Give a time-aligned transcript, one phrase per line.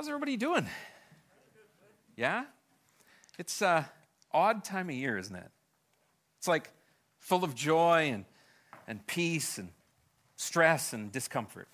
[0.00, 0.66] How's everybody doing?
[2.16, 2.44] Yeah?
[3.38, 3.86] It's a
[4.32, 5.50] odd time of year, isn't it?
[6.38, 6.70] It's like
[7.18, 8.24] full of joy and,
[8.88, 9.68] and peace and
[10.36, 11.68] stress and discomfort.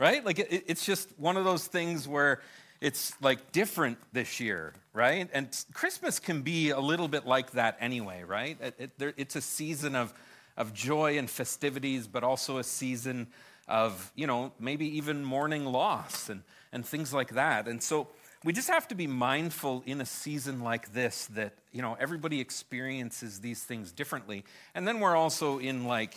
[0.00, 0.26] Right?
[0.26, 2.40] Like it, it's just one of those things where
[2.80, 5.30] it's like different this year, right?
[5.32, 8.60] And Christmas can be a little bit like that anyway, right?
[8.60, 10.12] It, it, there, it's a season of,
[10.56, 13.28] of joy and festivities, but also a season
[13.70, 16.42] of, you know, maybe even mourning loss and,
[16.72, 17.68] and things like that.
[17.68, 18.08] And so
[18.44, 22.40] we just have to be mindful in a season like this that, you know, everybody
[22.40, 24.44] experiences these things differently.
[24.74, 26.14] And then we're also in like,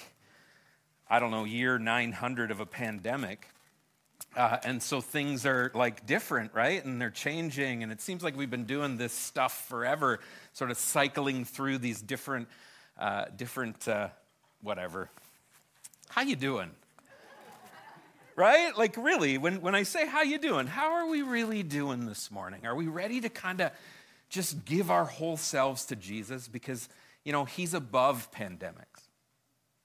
[1.07, 3.47] I don't know, year 900 of a pandemic.
[4.35, 6.83] Uh, and so things are like different, right?
[6.83, 7.83] And they're changing.
[7.83, 10.19] And it seems like we've been doing this stuff forever,
[10.53, 12.47] sort of cycling through these different,
[12.97, 14.07] uh, different, uh,
[14.61, 15.11] whatever.
[16.09, 16.71] How you doing?
[18.35, 18.75] Right?
[18.77, 22.31] Like really, when, when I say how you doing, how are we really doing this
[22.31, 22.65] morning?
[22.65, 23.71] Are we ready to kind of
[24.29, 26.89] just give our whole selves to Jesus because,
[27.23, 29.07] you know, he's above pandemics,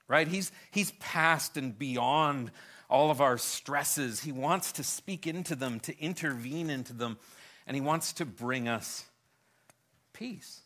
[0.06, 0.26] right?
[0.26, 2.50] He's, he's past and beyond
[2.88, 4.20] all of our stresses.
[4.20, 7.18] He wants to speak into them, to intervene into them,
[7.66, 9.04] and he wants to bring us
[10.14, 10.62] peace.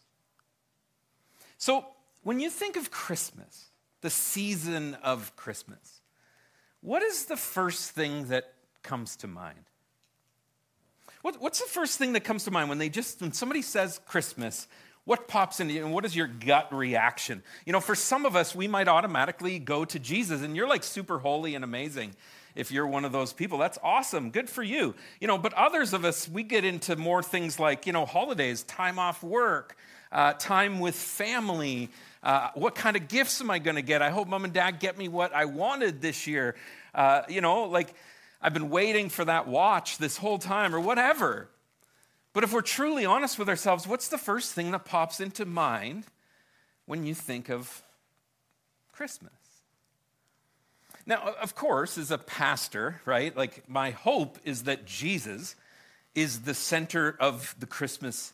[1.58, 1.84] So
[2.22, 3.66] when you think of Christmas,
[4.00, 6.01] the season of Christmas,
[6.82, 8.52] what is the first thing that
[8.82, 9.64] comes to mind?
[11.22, 14.00] What, what's the first thing that comes to mind when they just when somebody says
[14.06, 14.66] Christmas?
[15.04, 17.42] What pops into you, and what is your gut reaction?
[17.66, 20.84] You know, for some of us, we might automatically go to Jesus, and you're like
[20.84, 22.14] super holy and amazing
[22.54, 23.58] if you're one of those people.
[23.58, 24.30] That's awesome.
[24.30, 24.94] Good for you.
[25.20, 28.62] You know, but others of us, we get into more things like, you know, holidays,
[28.62, 29.76] time off work,
[30.12, 31.88] uh, time with family,
[32.22, 34.02] uh, what kind of gifts am I going to get?
[34.02, 36.54] I hope mom and dad get me what I wanted this year.
[36.94, 37.94] Uh, you know, like
[38.40, 41.48] I've been waiting for that watch this whole time or whatever.
[42.32, 46.04] But if we're truly honest with ourselves, what's the first thing that pops into mind
[46.86, 47.82] when you think of
[48.92, 49.32] Christmas?
[51.04, 55.56] Now, of course, as a pastor, right, like my hope is that Jesus
[56.14, 58.32] is the center of the Christmas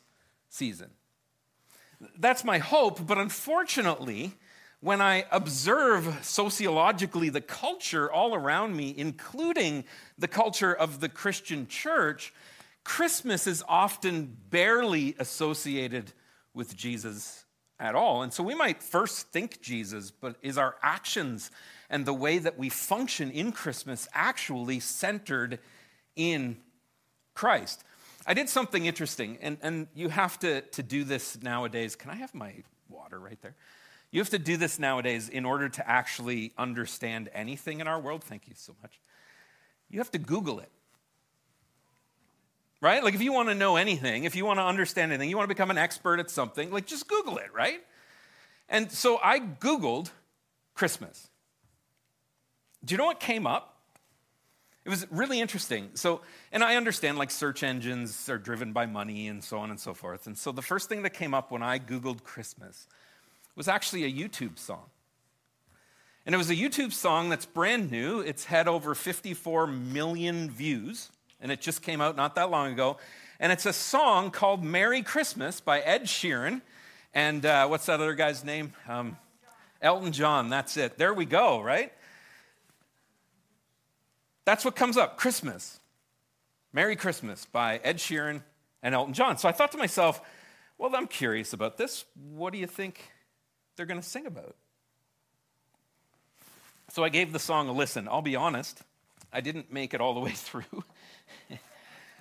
[0.50, 0.90] season.
[2.18, 4.34] That's my hope, but unfortunately,
[4.80, 9.84] when I observe sociologically the culture all around me, including
[10.16, 12.32] the culture of the Christian church,
[12.84, 16.12] Christmas is often barely associated
[16.54, 17.44] with Jesus
[17.80, 18.22] at all.
[18.22, 21.50] And so we might first think Jesus, but is our actions
[21.90, 25.58] and the way that we function in Christmas actually centered
[26.14, 26.56] in
[27.34, 27.82] Christ?
[28.28, 31.96] I did something interesting, and, and you have to, to do this nowadays.
[31.96, 32.52] Can I have my
[32.90, 33.54] water right there?
[34.10, 38.22] You have to do this nowadays in order to actually understand anything in our world.
[38.22, 39.00] Thank you so much.
[39.88, 40.70] You have to Google it.
[42.82, 43.02] Right?
[43.02, 45.48] Like if you want to know anything, if you want to understand anything, you want
[45.48, 47.80] to become an expert at something, like just Google it, right?
[48.68, 50.10] And so I Googled
[50.74, 51.28] Christmas.
[52.84, 53.77] Do you know what came up?
[54.88, 55.90] It was really interesting.
[55.92, 59.78] So, and I understand like search engines are driven by money and so on and
[59.78, 60.26] so forth.
[60.26, 62.86] And so the first thing that came up when I Googled Christmas
[63.54, 64.86] was actually a YouTube song.
[66.24, 68.20] And it was a YouTube song that's brand new.
[68.20, 72.96] It's had over 54 million views, and it just came out not that long ago.
[73.38, 76.62] And it's a song called Merry Christmas by Ed Sheeran.
[77.12, 78.72] And uh, what's that other guy's name?
[78.88, 79.18] Um,
[79.82, 80.96] Elton John, that's it.
[80.96, 81.92] There we go, right?
[84.48, 85.78] That's what comes up Christmas.
[86.72, 88.40] Merry Christmas by Ed Sheeran
[88.82, 89.36] and Elton John.
[89.36, 90.22] So I thought to myself,
[90.78, 92.06] well, I'm curious about this.
[92.14, 93.12] What do you think
[93.76, 94.56] they're going to sing about?
[96.88, 98.08] So I gave the song a listen.
[98.08, 98.80] I'll be honest,
[99.34, 100.82] I didn't make it all the way through.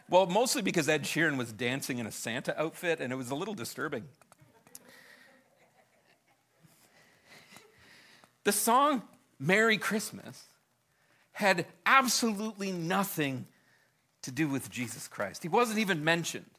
[0.10, 3.36] well, mostly because Ed Sheeran was dancing in a Santa outfit, and it was a
[3.36, 4.04] little disturbing.
[8.44, 9.04] The song
[9.40, 10.44] Merry Christmas
[11.38, 13.46] had absolutely nothing
[14.24, 15.44] to do with Jesus Christ.
[15.44, 16.50] He wasn't even mentioned.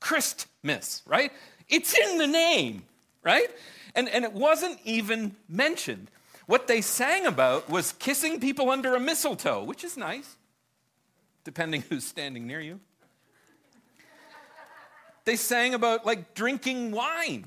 [0.00, 1.30] Christmas, right?
[1.68, 2.84] It's in the name,
[3.22, 3.50] right?
[3.94, 6.10] And, and it wasn't even mentioned.
[6.46, 10.36] What they sang about was kissing people under a mistletoe, which is nice,
[11.44, 12.80] depending who's standing near you.
[15.26, 17.44] They sang about like drinking wine.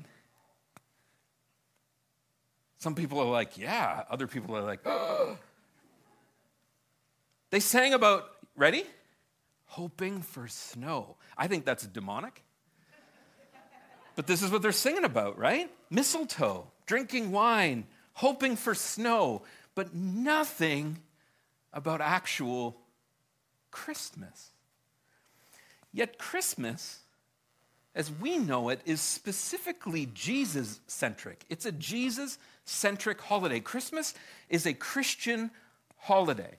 [2.78, 4.04] Some people are like, yeah.
[4.08, 5.38] Other people are like, oh.
[7.50, 8.84] They sang about, ready?
[9.66, 11.16] Hoping for snow.
[11.36, 12.42] I think that's demonic.
[14.14, 15.70] But this is what they're singing about, right?
[15.90, 19.42] Mistletoe, drinking wine, hoping for snow,
[19.74, 20.98] but nothing
[21.72, 22.78] about actual
[23.70, 24.50] Christmas.
[25.92, 27.00] Yet, Christmas,
[27.94, 31.44] as we know it, is specifically Jesus centric.
[31.50, 33.60] It's a Jesus centric holiday.
[33.60, 34.14] Christmas
[34.48, 35.50] is a Christian
[35.98, 36.56] holiday.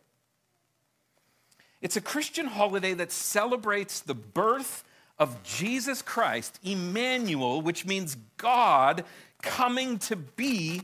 [1.81, 4.83] It's a Christian holiday that celebrates the birth
[5.19, 9.03] of Jesus Christ, Emmanuel, which means God
[9.41, 10.81] coming to be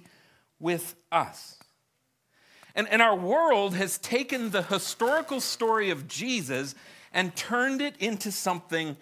[0.59, 1.57] with us.
[2.75, 6.73] And, and our world has taken the historical story of Jesus
[7.11, 8.97] and turned it into something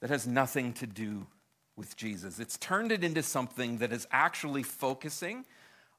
[0.00, 1.26] that has nothing to do
[1.76, 2.38] with Jesus.
[2.38, 5.44] It's turned it into something that is actually focusing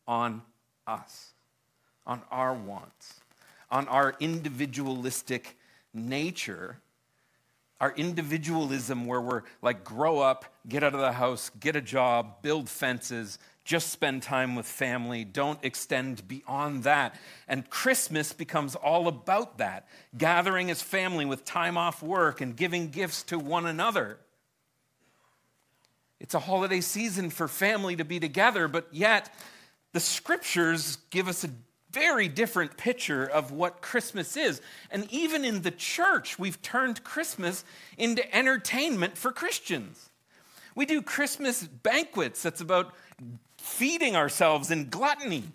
[0.07, 0.41] on
[0.87, 1.33] us,
[2.05, 3.19] on our wants,
[3.69, 5.57] on our individualistic
[5.93, 6.77] nature,
[7.81, 12.41] our individualism where we're like, grow up, get out of the house, get a job,
[12.41, 17.15] build fences, just spend time with family, don't extend beyond that.
[17.47, 19.87] And Christmas becomes all about that
[20.17, 24.19] gathering as family with time off work and giving gifts to one another.
[26.19, 29.33] It's a holiday season for family to be together, but yet
[29.91, 31.49] the scriptures give us a
[31.95, 34.61] very different picture of what Christmas is.
[34.91, 37.63] And even in the church, we've turned Christmas
[37.97, 40.09] into entertainment for Christians.
[40.75, 42.93] We do Christmas banquets that's about
[43.57, 45.45] feeding ourselves in gluttony.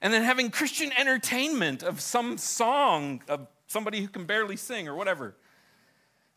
[0.00, 4.94] And then having Christian entertainment of some song of somebody who can barely sing or
[4.94, 5.34] whatever.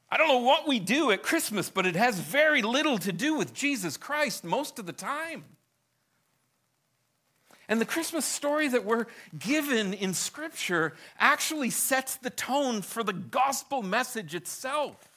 [0.09, 3.35] I don't know what we do at Christmas, but it has very little to do
[3.35, 5.43] with Jesus Christ most of the time.
[7.67, 9.07] And the Christmas story that we're
[9.37, 15.09] given in Scripture actually sets the tone for the gospel message itself.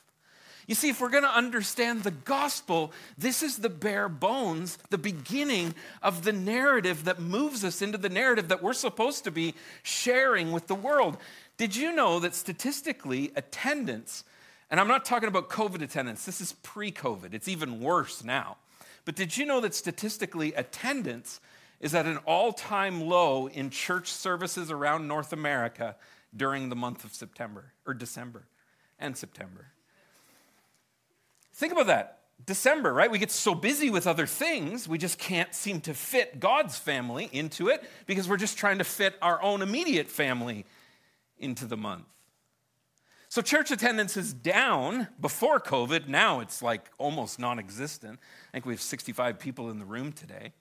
[0.69, 4.99] You see, if we're going to understand the gospel, this is the bare bones, the
[4.99, 9.55] beginning of the narrative that moves us into the narrative that we're supposed to be
[9.83, 11.17] sharing with the world.
[11.57, 14.25] Did you know that statistically, attendance,
[14.71, 18.59] and I'm not talking about COVID attendance, this is pre COVID, it's even worse now.
[19.07, 21.41] But did you know that statistically, attendance
[21.81, 25.97] is at an all time low in church services around North America
[26.37, 28.47] during the month of September or December
[28.99, 29.67] and September.
[31.55, 32.19] Think about that.
[32.45, 33.11] December, right?
[33.11, 37.29] We get so busy with other things, we just can't seem to fit God's family
[37.33, 40.65] into it because we're just trying to fit our own immediate family
[41.39, 42.05] into the month.
[43.31, 46.09] So, church attendance is down before COVID.
[46.09, 48.19] Now it's like almost non existent.
[48.49, 50.53] I think we have 65 people in the room today.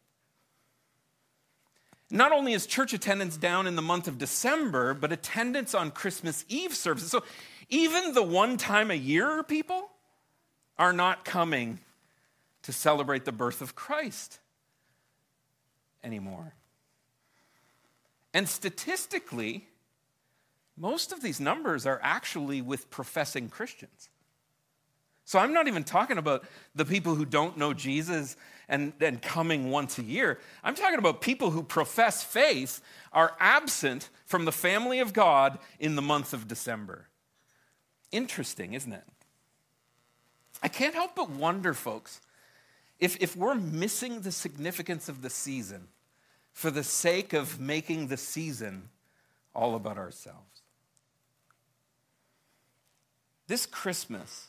[2.10, 6.46] Not only is church attendance down in the month of December, but attendance on Christmas
[6.48, 7.12] Eve services.
[7.12, 7.24] So
[7.70, 9.90] even the one time a year people
[10.78, 11.80] are not coming
[12.64, 14.40] to celebrate the birth of Christ
[16.04, 16.54] anymore.
[18.34, 19.68] And statistically,
[20.78, 24.10] most of these numbers are actually with professing Christians.
[25.28, 28.38] So I'm not even talking about the people who don't know Jesus
[28.70, 30.40] and, and coming once a year.
[30.64, 32.80] I'm talking about people who profess faith
[33.12, 37.10] are absent from the family of God in the month of December.
[38.10, 39.04] Interesting, isn't it?
[40.64, 42.22] I can't help but wonder, folks,
[42.98, 45.90] if, if we're missing the significance of the season
[46.54, 48.88] for the sake of making the season
[49.54, 50.62] all about ourselves.
[53.48, 54.48] This Christmas,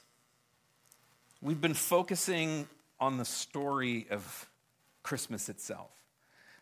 [1.40, 2.68] we've been focusing
[3.00, 4.48] on the story of
[5.02, 5.90] Christmas itself.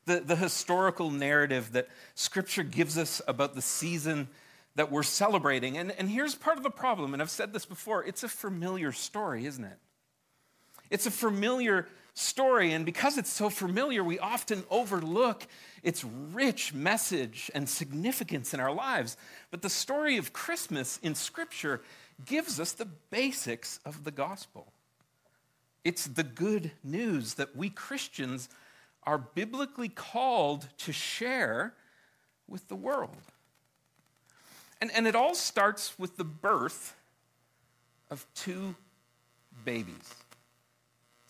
[0.04, 4.28] The, the historical narrative that Scripture gives us about the season
[4.76, 5.78] that we're celebrating.
[5.78, 8.92] And, and here's part of the problem, and I've said this before it's a familiar
[8.92, 9.78] story, isn't it?
[10.90, 15.46] It's a familiar story, and because it's so familiar, we often overlook
[15.82, 19.16] its rich message and significance in our lives.
[19.50, 21.82] But the story of Christmas in Scripture
[22.24, 24.72] gives us the basics of the gospel.
[25.84, 28.48] It's the good news that we Christians
[29.04, 31.74] are biblically called to share
[32.48, 33.16] with the world.
[34.80, 36.96] And, and it all starts with the birth
[38.10, 38.74] of two
[39.64, 40.14] babies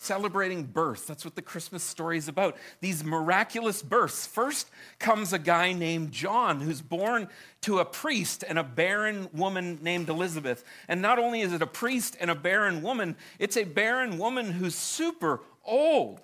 [0.07, 1.05] celebrating birth.
[1.05, 2.55] That's what the Christmas story is about.
[2.79, 4.25] These miraculous births.
[4.25, 7.27] First comes a guy named John who's born
[7.61, 10.63] to a priest and a barren woman named Elizabeth.
[10.87, 14.51] And not only is it a priest and a barren woman, it's a barren woman
[14.51, 16.21] who's super old.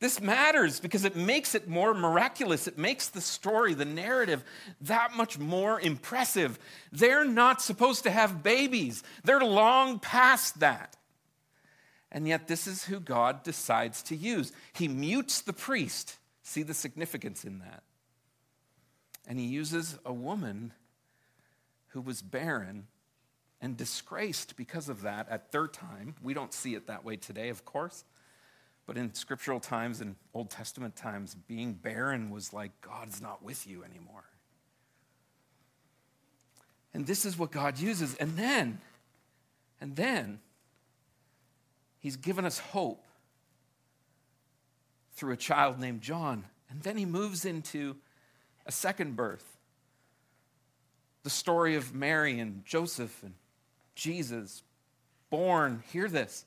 [0.00, 2.68] This matters because it makes it more miraculous.
[2.68, 4.44] It makes the story, the narrative,
[4.82, 6.58] that much more impressive.
[6.92, 10.96] They're not supposed to have babies, they're long past that.
[12.10, 14.52] And yet, this is who God decides to use.
[14.72, 16.16] He mutes the priest.
[16.42, 17.82] See the significance in that.
[19.26, 20.72] And he uses a woman
[21.88, 22.86] who was barren
[23.60, 26.14] and disgraced because of that at their time.
[26.22, 28.04] We don't see it that way today, of course.
[28.86, 33.66] But in scriptural times and Old Testament times, being barren was like God's not with
[33.66, 34.24] you anymore.
[36.94, 38.14] And this is what God uses.
[38.14, 38.80] And then,
[39.78, 40.40] and then,
[42.00, 43.04] He's given us hope
[45.12, 46.44] through a child named John.
[46.70, 47.96] And then He moves into
[48.66, 49.58] a second birth
[51.24, 53.34] the story of Mary and Joseph and
[53.94, 54.62] Jesus,
[55.28, 56.46] born, hear this,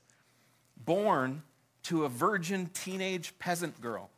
[0.77, 1.43] born
[1.83, 4.09] to a virgin teenage peasant girl.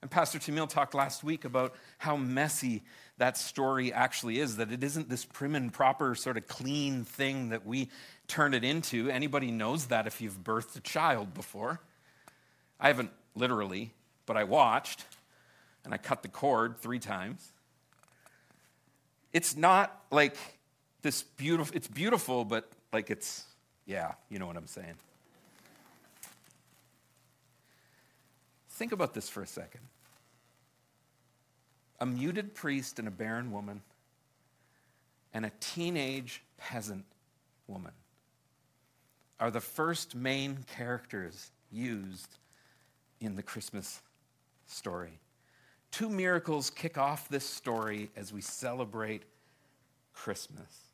[0.00, 2.82] And Pastor Tamil talked last week about how messy
[3.18, 7.50] that story actually is, that it isn't this prim and proper, sort of clean thing
[7.50, 7.90] that we
[8.28, 9.10] turn it into.
[9.10, 11.80] Anybody knows that if you've birthed a child before.
[12.78, 13.92] I haven't literally,
[14.26, 15.04] but I watched,
[15.84, 17.50] and I cut the cord three times.
[19.32, 20.36] It's not like
[21.02, 23.44] this beautiful, it's beautiful, but like it's,
[23.86, 24.94] yeah, you know what I'm saying.
[28.70, 29.80] Think about this for a second.
[32.00, 33.82] A muted priest and a barren woman,
[35.34, 37.04] and a teenage peasant
[37.66, 37.92] woman
[39.40, 42.38] are the first main characters used
[43.20, 44.00] in the Christmas
[44.66, 45.18] story.
[45.90, 49.22] Two miracles kick off this story as we celebrate
[50.12, 50.88] Christmas.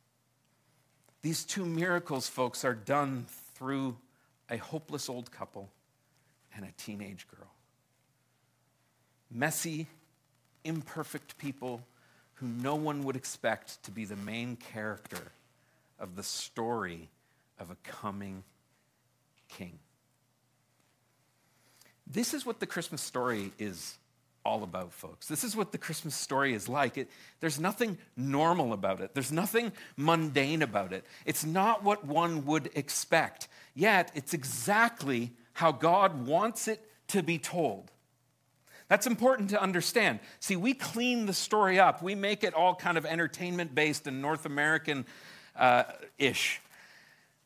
[1.23, 3.97] These two miracles, folks, are done through
[4.51, 5.71] a hopeless old couple
[6.55, 7.51] and a teenage girl.
[9.31, 9.87] Messy,
[10.65, 11.81] imperfect people
[12.35, 15.33] who no one would expect to be the main character
[15.99, 17.09] of the story
[17.65, 18.45] of a coming
[19.49, 19.79] king.
[22.07, 23.97] This is what the Christmas story is
[24.45, 25.27] all about, folks.
[25.27, 26.99] This is what the Christmas story is like.
[26.99, 27.09] It,
[27.41, 31.05] there's nothing normal about it, there's nothing mundane about it.
[31.25, 37.39] It's not what one would expect, yet, it's exactly how God wants it to be
[37.39, 37.91] told.
[38.89, 40.21] That's important to understand.
[40.41, 42.03] See, we clean the story up.
[42.03, 45.07] We make it all kind of entertainment based and North American
[45.57, 45.85] uh,
[46.19, 46.61] ish.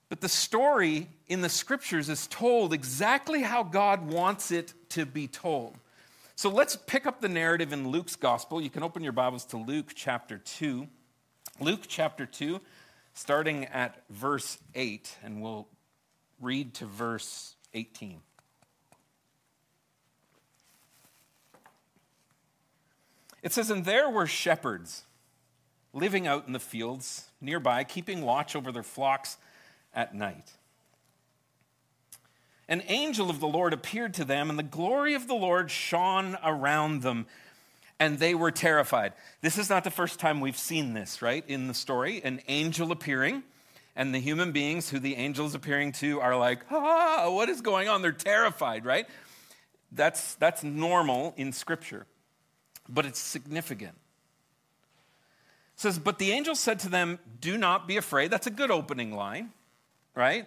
[0.09, 5.29] But the story in the scriptures is told exactly how God wants it to be
[5.29, 5.77] told.
[6.35, 8.61] So let's pick up the narrative in Luke's gospel.
[8.61, 10.87] You can open your Bibles to Luke chapter 2.
[11.61, 12.61] Luke chapter 2,
[13.13, 15.67] starting at verse 8, and we'll
[16.41, 18.21] read to verse 18.
[23.43, 25.05] It says, And there were shepherds
[25.93, 29.37] living out in the fields nearby, keeping watch over their flocks
[29.99, 30.53] at night
[32.69, 36.37] an angel of the Lord appeared to them, and the glory of the Lord shone
[36.45, 37.27] around them,
[37.99, 39.15] and they were terrified.
[39.41, 42.93] This is not the first time we've seen this, right, in the story an angel
[42.93, 43.43] appearing,
[43.97, 47.63] and the human beings who the angel is appearing to are like, ah, what is
[47.63, 48.03] going on?
[48.03, 49.09] They're terrified, right?
[49.91, 52.07] That's, that's normal in Scripture,
[52.87, 53.97] but it's significant.
[55.75, 58.31] It says, But the angel said to them, Do not be afraid.
[58.31, 59.53] That's a good opening line,
[60.19, 60.47] right?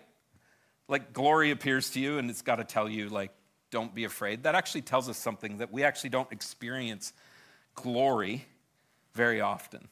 [0.92, 3.32] like glory appears to you and it's got to tell you like
[3.72, 4.44] don't be afraid.
[4.44, 7.14] That actually tells us something that we actually don't experience
[7.74, 8.46] glory
[9.14, 9.88] very often.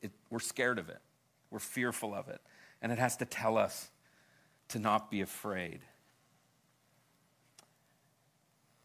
[0.00, 0.98] It, we're scared of it.
[1.50, 2.40] We're fearful of it.
[2.80, 3.90] And it has to tell us
[4.68, 5.80] to not be afraid.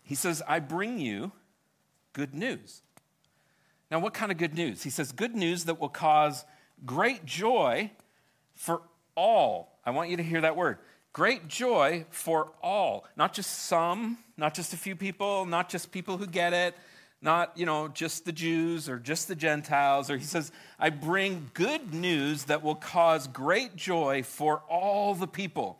[0.04, 1.32] He says i bring you
[2.12, 2.82] good news.
[3.90, 4.84] Now what kind of good news?
[4.84, 6.44] He says good news that will cause
[6.86, 7.92] great joy
[8.54, 8.82] for
[9.16, 9.80] all.
[9.86, 10.78] I want you to hear that word.
[11.14, 16.18] Great joy for all, not just some, not just a few people, not just people
[16.18, 16.76] who get it,
[17.22, 20.10] not, you know, just the Jews or just the Gentiles.
[20.10, 25.28] Or he says, I bring good news that will cause great joy for all the
[25.28, 25.80] people.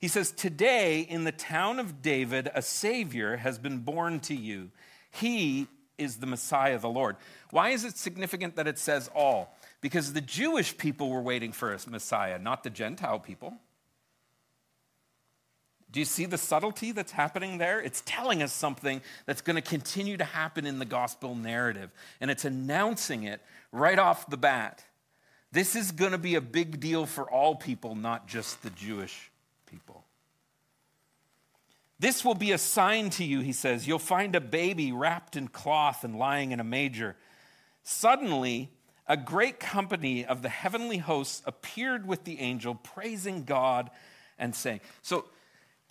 [0.00, 4.70] He says, Today in the town of David, a Savior has been born to you.
[5.12, 7.16] He is the Messiah, the Lord.
[7.50, 9.56] Why is it significant that it says all?
[9.82, 13.52] Because the Jewish people were waiting for a Messiah, not the Gentile people.
[15.90, 17.78] Do you see the subtlety that's happening there?
[17.78, 22.30] It's telling us something that's going to continue to happen in the gospel narrative, and
[22.30, 24.82] it's announcing it right off the bat.
[25.50, 29.30] This is going to be a big deal for all people, not just the Jewish
[29.66, 30.04] people.
[31.98, 33.86] This will be a sign to you, he says.
[33.86, 37.16] You'll find a baby wrapped in cloth and lying in a manger.
[37.82, 38.70] Suddenly,
[39.12, 43.90] a great company of the heavenly hosts appeared with the angel, praising God
[44.38, 44.80] and saying.
[45.02, 45.26] So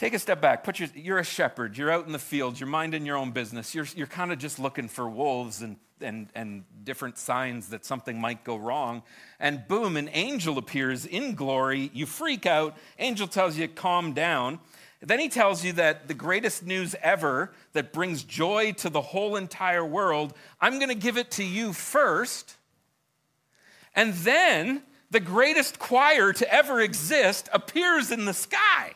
[0.01, 0.63] Take a step back.
[0.63, 1.77] Put your, you're a shepherd.
[1.77, 2.59] You're out in the fields.
[2.59, 3.75] You're minding your own business.
[3.75, 8.19] You're, you're kind of just looking for wolves and, and, and different signs that something
[8.19, 9.03] might go wrong.
[9.39, 11.91] And boom, an angel appears in glory.
[11.93, 12.75] You freak out.
[12.97, 14.57] Angel tells you, calm down.
[15.01, 19.35] Then he tells you that the greatest news ever that brings joy to the whole
[19.35, 22.55] entire world, I'm going to give it to you first.
[23.95, 28.95] And then the greatest choir to ever exist appears in the sky.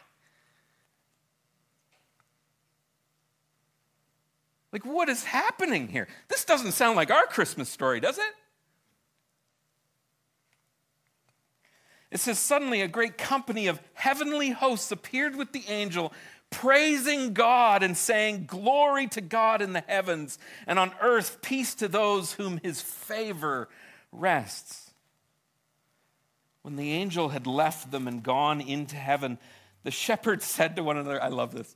[4.72, 6.08] Like, what is happening here?
[6.28, 8.34] This doesn't sound like our Christmas story, does it?
[12.12, 16.14] It says, Suddenly a great company of heavenly hosts appeared with the angel,
[16.50, 21.88] praising God and saying, Glory to God in the heavens, and on earth peace to
[21.88, 23.70] those whom his favor
[24.12, 24.85] rests.
[26.66, 29.38] When the angel had left them and gone into heaven,
[29.84, 31.76] the shepherds said to one another, I love this.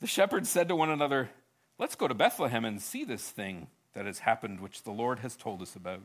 [0.00, 1.30] The shepherds said to one another,
[1.76, 5.34] Let's go to Bethlehem and see this thing that has happened, which the Lord has
[5.34, 6.02] told us about.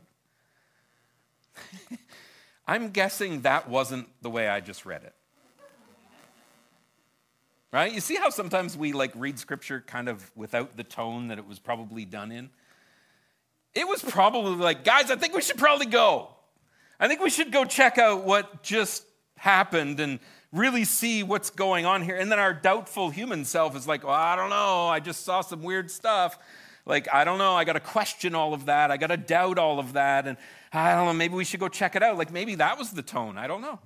[2.66, 5.14] I'm guessing that wasn't the way I just read it.
[7.70, 7.92] Right?
[7.92, 11.46] You see how sometimes we like read scripture kind of without the tone that it
[11.46, 12.50] was probably done in?
[13.74, 16.30] It was probably like, guys, I think we should probably go.
[17.02, 19.04] I think we should go check out what just
[19.36, 20.20] happened and
[20.52, 22.16] really see what's going on here.
[22.16, 24.86] And then our doubtful human self is like, well, I don't know.
[24.86, 26.38] I just saw some weird stuff.
[26.86, 27.54] Like, I don't know.
[27.54, 28.92] I got to question all of that.
[28.92, 30.28] I got to doubt all of that.
[30.28, 30.36] And
[30.72, 31.12] I don't know.
[31.12, 32.16] Maybe we should go check it out.
[32.18, 33.36] Like, maybe that was the tone.
[33.36, 33.80] I don't know.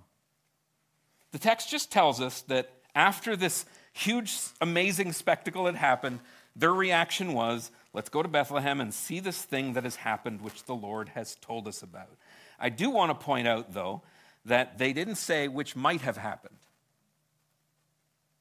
[1.32, 6.20] The text just tells us that after this huge, amazing spectacle had happened,
[6.54, 10.64] their reaction was, let's go to Bethlehem and see this thing that has happened, which
[10.64, 12.10] the Lord has told us about.
[12.58, 14.02] I do want to point out, though,
[14.44, 16.56] that they didn't say which might have happened.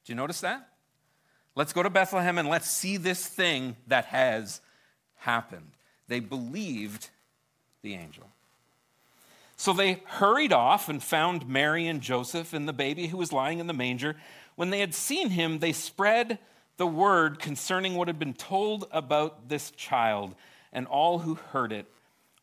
[0.04, 0.68] Do you notice that?
[1.54, 4.60] Let's go to Bethlehem and let's see this thing that has
[5.16, 5.72] happened.
[6.06, 7.10] They believed
[7.82, 8.28] the angel.
[9.56, 13.58] So they hurried off and found Mary and Joseph and the baby who was lying
[13.58, 14.16] in the manger.
[14.54, 16.38] When they had seen him, they spread
[16.76, 20.34] the word concerning what had been told about this child,
[20.74, 21.86] and all who heard it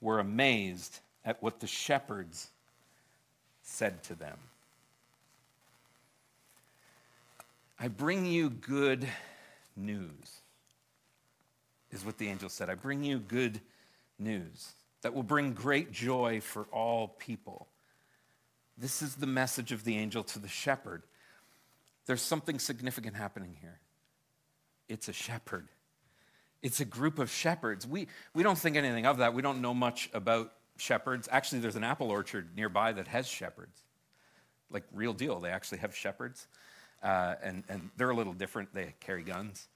[0.02, 2.50] were amazed at what the shepherds
[3.62, 4.38] said to them.
[7.80, 9.08] I bring you good
[9.76, 10.42] news,
[11.92, 12.70] is what the angel said.
[12.70, 13.60] I bring you good
[14.20, 17.68] news that will bring great joy for all people.
[18.78, 21.04] This is the message of the angel to the shepherd.
[22.06, 23.80] There's something significant happening here.
[24.90, 25.68] It's a shepherd.
[26.62, 27.86] It's a group of shepherds.
[27.86, 29.34] We, we don't think anything of that.
[29.34, 31.28] We don't know much about shepherds.
[31.32, 33.80] Actually, there's an apple orchard nearby that has shepherds.
[34.70, 35.40] Like, real deal.
[35.40, 36.48] They actually have shepherds.
[37.02, 38.74] Uh, and, and they're a little different.
[38.74, 39.68] They carry guns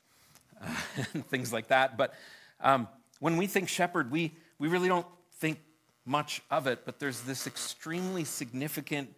[0.61, 0.75] uh,
[1.13, 1.97] and things like that.
[1.97, 2.13] But
[2.61, 2.87] um,
[3.19, 5.07] when we think shepherd, we, we really don't
[5.39, 5.59] think
[6.05, 6.85] much of it.
[6.85, 9.13] But there's this extremely significant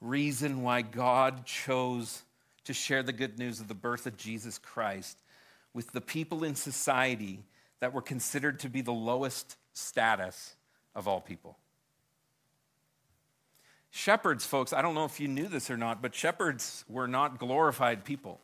[0.00, 2.22] reason why God chose
[2.64, 5.18] to share the good news of the birth of Jesus Christ
[5.74, 7.40] with the people in society
[7.80, 10.54] that were considered to be the lowest status
[10.94, 11.56] of all people.
[13.90, 17.38] Shepherds, folks, I don't know if you knew this or not, but shepherds were not
[17.38, 18.40] glorified people.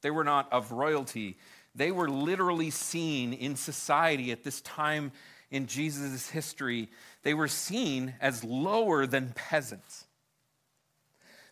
[0.00, 1.36] They were not of royalty.
[1.74, 5.12] They were literally seen in society at this time
[5.50, 6.88] in Jesus' history.
[7.22, 10.06] They were seen as lower than peasants.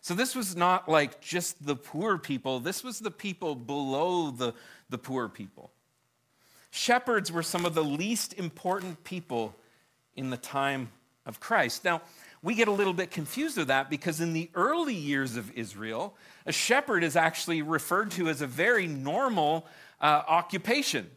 [0.01, 4.53] So this was not like just the poor people, this was the people below the,
[4.89, 5.71] the poor people.
[6.71, 9.55] Shepherds were some of the least important people
[10.15, 10.89] in the time
[11.25, 11.83] of Christ.
[11.83, 12.01] Now,
[12.41, 16.15] we get a little bit confused with that because in the early years of Israel,
[16.45, 19.65] a shepherd is actually referred to as a very normal
[19.99, 21.09] uh, occupation.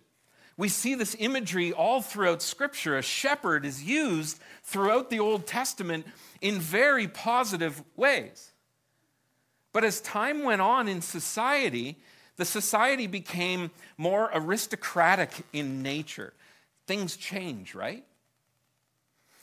[0.56, 2.96] We see this imagery all throughout Scripture.
[2.96, 6.06] A shepherd is used throughout the Old Testament
[6.40, 8.52] in very positive ways.
[9.72, 11.98] But as time went on in society,
[12.36, 16.32] the society became more aristocratic in nature.
[16.86, 18.04] Things change, right?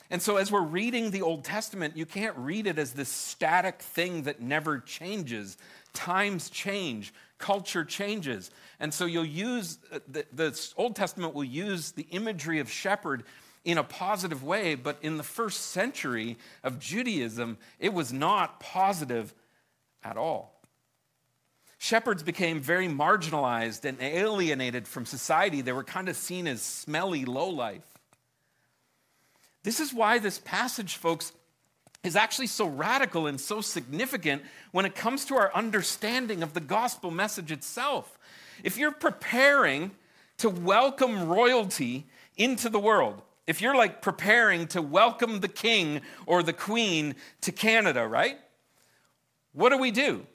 [0.09, 3.81] And so, as we're reading the Old Testament, you can't read it as this static
[3.81, 5.57] thing that never changes.
[5.93, 8.51] Times change, culture changes.
[8.79, 13.23] And so, you'll use uh, the, the Old Testament will use the imagery of shepherd
[13.63, 19.33] in a positive way, but in the first century of Judaism, it was not positive
[20.03, 20.61] at all.
[21.79, 25.61] Shepherds became very marginalized and alienated from society.
[25.61, 27.94] They were kind of seen as smelly lowlife.
[29.65, 31.33] This is why this passage, folks,
[32.03, 36.59] is actually so radical and so significant when it comes to our understanding of the
[36.59, 38.19] gospel message itself.
[38.63, 39.89] If you're preparing
[40.37, 42.05] to welcome royalty
[42.37, 47.51] into the world, if you're like preparing to welcome the king or the queen to
[47.51, 48.37] Canada, right?
[49.53, 50.27] What do we do?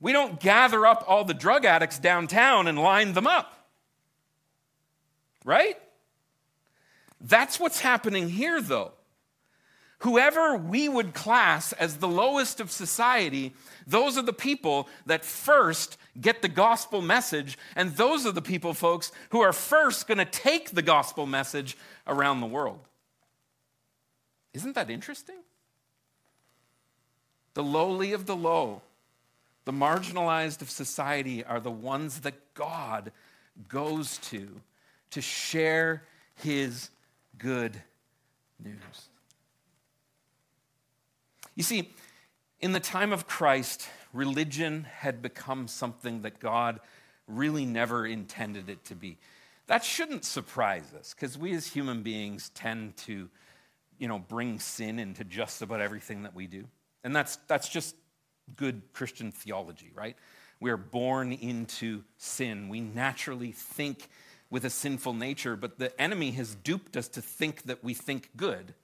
[0.00, 3.68] We don't gather up all the drug addicts downtown and line them up.
[5.44, 5.76] Right?
[7.28, 8.92] That's what's happening here, though.
[10.00, 13.52] Whoever we would class as the lowest of society,
[13.86, 18.74] those are the people that first get the gospel message, and those are the people,
[18.74, 22.80] folks, who are first going to take the gospel message around the world.
[24.54, 25.36] Isn't that interesting?
[27.54, 28.82] The lowly of the low,
[29.64, 33.10] the marginalized of society are the ones that God
[33.68, 34.60] goes to
[35.10, 36.02] to share
[36.36, 36.90] his
[37.38, 37.80] good
[38.62, 39.08] news.
[41.54, 41.90] You see,
[42.60, 46.80] in the time of Christ, religion had become something that God
[47.26, 49.18] really never intended it to be.
[49.66, 53.28] That shouldn't surprise us because we as human beings tend to,
[53.98, 56.64] you know, bring sin into just about everything that we do.
[57.02, 57.96] And that's, that's just
[58.54, 60.16] good Christian theology, right?
[60.60, 62.68] We are born into sin.
[62.68, 64.08] We naturally think
[64.50, 68.30] with a sinful nature, but the enemy has duped us to think that we think
[68.36, 68.74] good.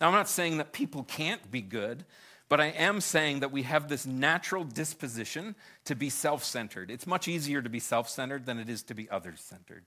[0.00, 2.04] Now, I'm not saying that people can't be good,
[2.48, 6.90] but I am saying that we have this natural disposition to be self centered.
[6.90, 9.84] It's much easier to be self centered than it is to be others centered.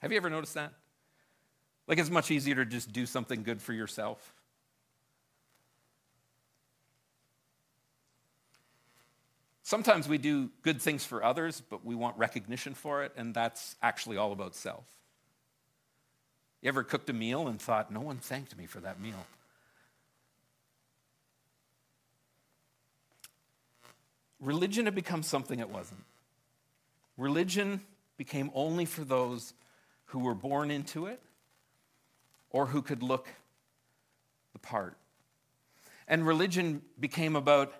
[0.00, 0.72] Have you ever noticed that?
[1.86, 4.34] Like, it's much easier to just do something good for yourself.
[9.68, 13.76] Sometimes we do good things for others, but we want recognition for it, and that's
[13.82, 14.86] actually all about self.
[16.62, 19.26] You ever cooked a meal and thought, no one thanked me for that meal?
[24.40, 26.02] Religion had become something it wasn't.
[27.18, 27.82] Religion
[28.16, 29.52] became only for those
[30.06, 31.20] who were born into it
[32.48, 33.28] or who could look
[34.54, 34.96] the part.
[36.08, 37.74] And religion became about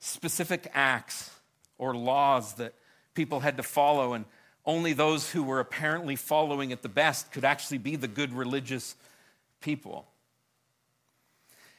[0.00, 1.30] specific acts
[1.78, 2.74] or laws that
[3.14, 4.24] people had to follow, and
[4.64, 8.96] only those who were apparently following it the best could actually be the good religious
[9.60, 10.06] people.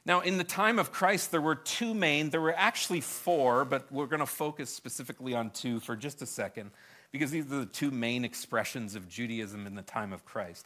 [0.04, 3.92] Now, in the time of Christ, there were two main, there were actually four, but
[3.92, 6.72] we're going to focus specifically on two for just a second,
[7.12, 10.66] because these are the two main expressions of Judaism in the time of Christ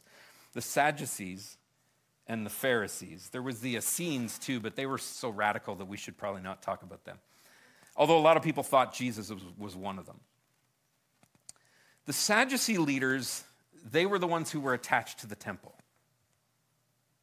[0.54, 1.58] the Sadducees
[2.26, 3.28] and the Pharisees.
[3.30, 6.62] There was the Essenes too, but they were so radical that we should probably not
[6.62, 7.18] talk about them.
[7.96, 10.20] Although a lot of people thought Jesus was, one of them.
[12.04, 13.44] The Sadducee leaders,
[13.90, 15.74] they were the ones who were attached to the temple.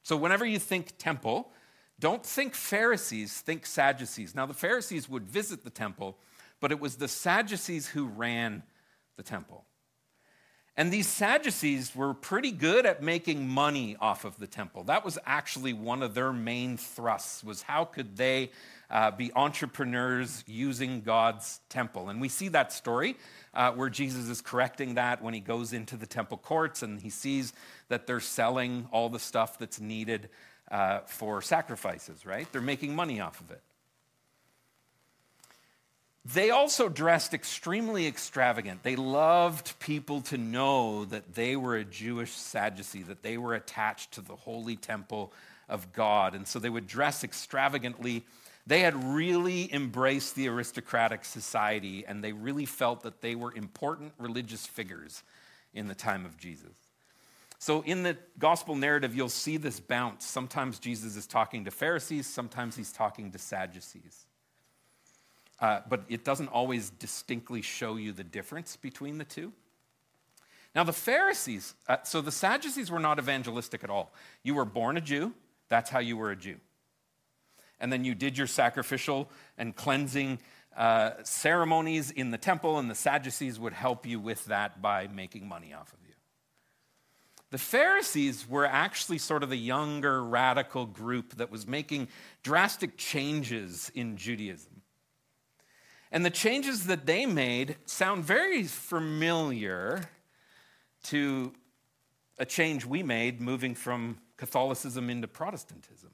[0.02, 1.52] So whenever you think temple,
[2.00, 4.36] don't think Pharisees, think Sadducees.
[4.36, 6.18] Now, the Pharisees would visit the temple,
[6.60, 8.64] but it was the Sadducees who ran
[9.16, 9.66] the temple.
[10.76, 14.84] And these Sadducees were pretty good at making money off of the temple.
[14.86, 18.50] That was actually one of their main thrusts was how could they
[18.90, 22.10] uh, be entrepreneurs using God's temple.
[22.10, 23.18] And we see that story
[23.54, 27.10] uh, where Jesus is correcting that when he goes into the temple courts and he
[27.10, 27.54] sees
[27.90, 30.30] that they're selling all the stuff that's needed
[30.72, 32.48] uh, for sacrifices, right?
[32.52, 33.62] They're making money off of it.
[36.26, 38.84] They also dressed extremely extravagant.
[38.84, 44.14] They loved people to know that they were a Jewish Sadducee, that they were attached
[44.14, 45.34] to the holy temple
[45.68, 46.34] of God.
[46.34, 48.24] And so they would dress extravagantly.
[48.66, 54.14] They had really embraced the aristocratic society, and they really felt that they were important
[54.18, 55.24] religious figures
[55.74, 56.72] in the time of Jesus.
[57.60, 60.26] So, in the gospel narrative, you'll see this bounce.
[60.26, 64.26] Sometimes Jesus is talking to Pharisees, sometimes he's talking to Sadducees.
[65.63, 69.54] Uh, but it doesn't always distinctly show you the difference between the two.
[70.76, 74.12] Now, the Pharisees, uh, so the Sadducees were not evangelistic at all.
[74.43, 75.34] You were born a Jew,
[75.69, 76.58] that's how you were a Jew.
[77.80, 80.39] And then you did your sacrificial and cleansing
[80.76, 85.47] uh, ceremonies in the temple, and the Sadducees would help you with that by making
[85.47, 86.13] money off of you.
[87.52, 92.10] The Pharisees were actually sort of the younger radical group that was making
[92.43, 94.83] drastic changes in Judaism.
[96.13, 100.12] And the changes that they made sound very familiar
[101.06, 101.52] to
[102.38, 106.12] a change we made moving from Catholicism into Protestantism.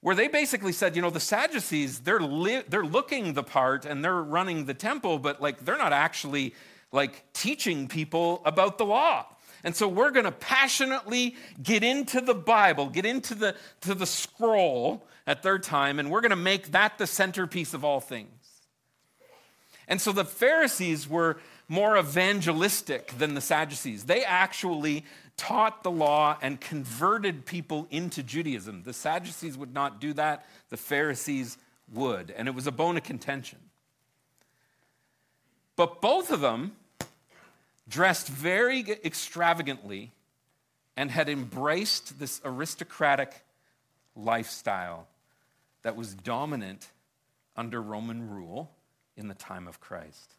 [0.00, 4.04] Where they basically said, you know, the Sadducees, they're, li- they're looking the part and
[4.04, 6.54] they're running the temple, but like they're not actually
[6.92, 9.26] like teaching people about the law.
[9.64, 14.06] And so we're going to passionately get into the Bible, get into the, to the
[14.06, 18.30] scroll at third time, and we're going to make that the centerpiece of all things.
[19.86, 21.38] And so the Pharisees were
[21.68, 24.04] more evangelistic than the Sadducees.
[24.04, 25.04] They actually
[25.36, 28.84] taught the law and converted people into Judaism.
[28.84, 31.58] The Sadducees would not do that, the Pharisees
[31.92, 32.30] would.
[32.30, 33.58] And it was a bone of contention.
[35.76, 36.72] But both of them
[37.86, 40.10] dressed very extravagantly
[40.96, 43.44] and had embraced this aristocratic
[44.16, 45.06] lifestyle
[45.82, 46.88] that was dominant
[47.56, 48.70] under Roman rule
[49.16, 50.34] in the time of Christ.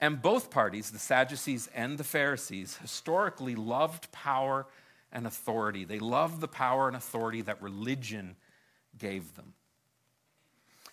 [0.00, 4.66] And both parties, the Sadducees and the Pharisees, historically loved power
[5.10, 5.84] and authority.
[5.84, 8.36] They loved the power and authority that religion
[8.98, 9.54] gave them.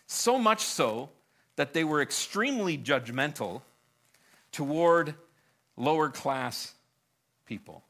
[0.07, 1.09] So much so
[1.55, 3.61] that they were extremely judgmental
[4.51, 5.15] toward
[5.75, 6.73] lower class
[7.45, 7.83] people.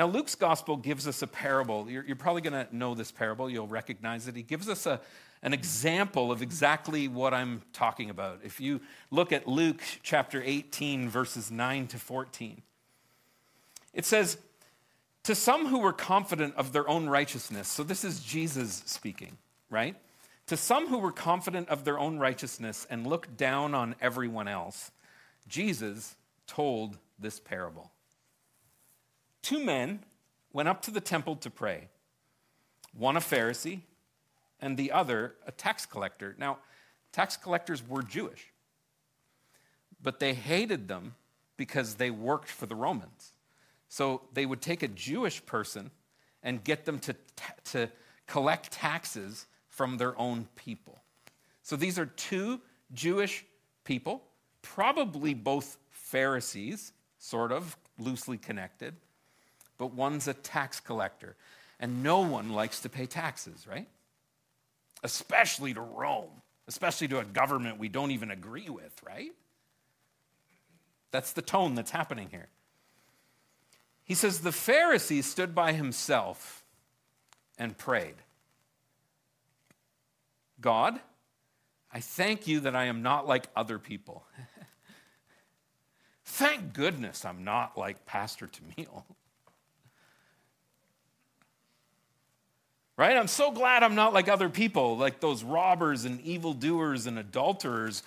[0.00, 1.90] Now, Luke's gospel gives us a parable.
[1.90, 4.34] You're, you're probably going to know this parable, you'll recognize it.
[4.34, 4.98] He gives us a,
[5.42, 8.40] an example of exactly what I'm talking about.
[8.42, 12.62] If you look at Luke chapter 18, verses 9 to 14,
[13.92, 14.38] it says,
[15.24, 19.36] To some who were confident of their own righteousness, so this is Jesus speaking,
[19.68, 19.96] right?
[20.46, 24.92] To some who were confident of their own righteousness and looked down on everyone else,
[25.46, 27.90] Jesus told this parable.
[29.42, 30.00] Two men
[30.52, 31.88] went up to the temple to pray,
[32.92, 33.80] one a Pharisee
[34.60, 36.34] and the other a tax collector.
[36.38, 36.58] Now,
[37.12, 38.52] tax collectors were Jewish,
[40.02, 41.14] but they hated them
[41.56, 43.32] because they worked for the Romans.
[43.88, 45.90] So they would take a Jewish person
[46.42, 47.14] and get them to,
[47.64, 47.90] to
[48.26, 51.02] collect taxes from their own people.
[51.62, 52.60] So these are two
[52.92, 53.44] Jewish
[53.84, 54.22] people,
[54.62, 58.94] probably both Pharisees, sort of loosely connected,
[59.80, 61.36] but one's a tax collector.
[61.80, 63.88] And no one likes to pay taxes, right?
[65.02, 69.32] Especially to Rome, especially to a government we don't even agree with, right?
[71.12, 72.48] That's the tone that's happening here.
[74.04, 76.62] He says, The Pharisee stood by himself
[77.56, 78.16] and prayed.
[80.60, 81.00] God,
[81.90, 84.26] I thank you that I am not like other people.
[86.26, 89.06] thank goodness I'm not like Pastor Tamil.
[93.00, 93.16] Right?
[93.16, 98.02] I'm so glad I'm not like other people, like those robbers and evildoers and adulterers,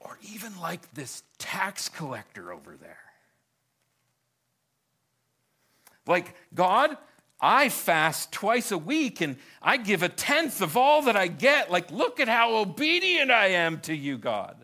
[0.00, 2.96] or even like this tax collector over there.
[6.06, 6.96] Like, God,
[7.38, 11.70] I fast twice a week and I give a tenth of all that I get.
[11.70, 14.56] Like, look at how obedient I am to you, God.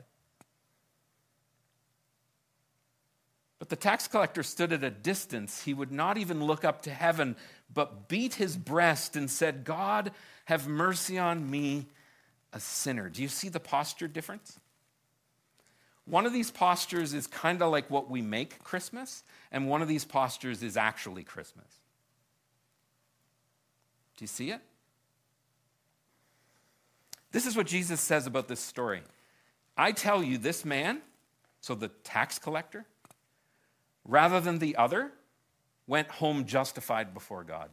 [3.58, 5.64] But the tax collector stood at a distance.
[5.64, 7.36] He would not even look up to heaven,
[7.72, 10.12] but beat his breast and said, God,
[10.46, 11.86] have mercy on me,
[12.52, 13.08] a sinner.
[13.08, 14.58] Do you see the posture difference?
[16.06, 19.88] One of these postures is kind of like what we make Christmas, and one of
[19.88, 21.66] these postures is actually Christmas.
[24.16, 24.60] Do you see it?
[27.30, 29.02] This is what Jesus says about this story.
[29.76, 31.02] I tell you, this man,
[31.60, 32.86] so the tax collector,
[34.04, 35.12] rather than the other,
[35.88, 37.70] went home justified before God.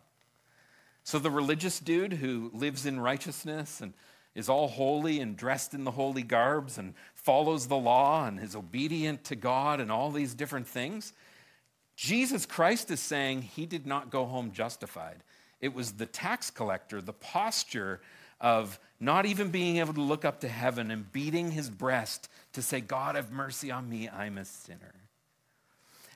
[1.04, 3.94] So the religious dude who lives in righteousness and
[4.34, 8.56] is all holy and dressed in the holy garbs and follows the law and is
[8.56, 11.14] obedient to God and all these different things,
[11.96, 15.18] Jesus Christ is saying he did not go home justified.
[15.62, 18.02] It was the tax collector, the posture
[18.42, 22.62] of not even being able to look up to heaven and beating his breast to
[22.62, 24.94] say, God, have mercy on me, I'm a sinner.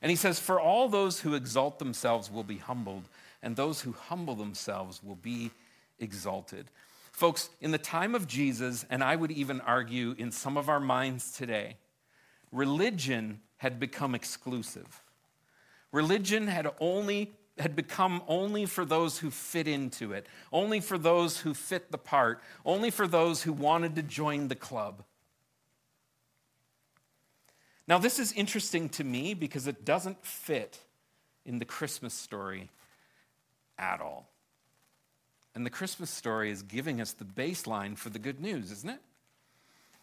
[0.01, 3.03] And he says, For all those who exalt themselves will be humbled,
[3.41, 5.51] and those who humble themselves will be
[5.99, 6.67] exalted.
[7.11, 10.79] Folks, in the time of Jesus, and I would even argue in some of our
[10.79, 11.77] minds today,
[12.51, 15.01] religion had become exclusive.
[15.91, 21.39] Religion had only had become only for those who fit into it, only for those
[21.39, 25.03] who fit the part, only for those who wanted to join the club.
[27.89, 30.79] Now, this is interesting to me because it doesn't fit
[31.43, 32.69] in the Christmas story
[33.79, 34.29] at all.
[35.55, 39.01] And the Christmas story is giving us the baseline for the good news, isn't it?